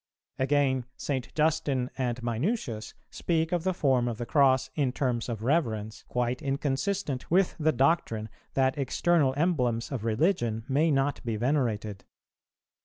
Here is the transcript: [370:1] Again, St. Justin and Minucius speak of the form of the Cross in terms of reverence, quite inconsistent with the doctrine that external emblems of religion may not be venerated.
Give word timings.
[370:1] 0.39 0.43
Again, 0.45 0.85
St. 0.97 1.35
Justin 1.35 1.91
and 1.95 2.23
Minucius 2.23 2.95
speak 3.11 3.51
of 3.51 3.63
the 3.63 3.71
form 3.71 4.07
of 4.07 4.17
the 4.17 4.25
Cross 4.25 4.71
in 4.73 4.91
terms 4.91 5.29
of 5.29 5.43
reverence, 5.43 6.03
quite 6.07 6.41
inconsistent 6.41 7.29
with 7.29 7.55
the 7.59 7.71
doctrine 7.71 8.27
that 8.55 8.79
external 8.79 9.31
emblems 9.37 9.91
of 9.91 10.03
religion 10.03 10.65
may 10.67 10.89
not 10.89 11.23
be 11.23 11.35
venerated. 11.35 12.03